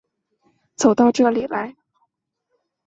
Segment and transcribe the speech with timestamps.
[0.75, 1.75] 走到这里来